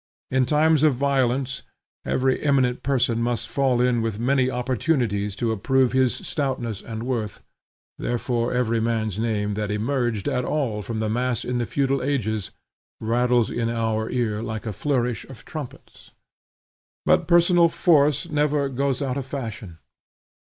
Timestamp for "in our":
13.51-14.09